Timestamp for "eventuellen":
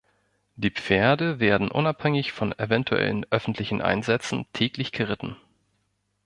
2.57-3.23